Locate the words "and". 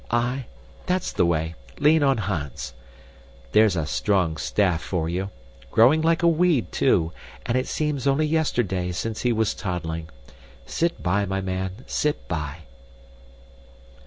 7.45-7.55